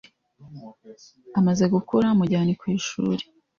[1.39, 3.23] amaze gukura mujyane kw’ishuri